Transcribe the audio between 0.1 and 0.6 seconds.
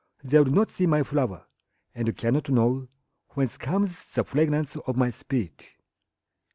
They will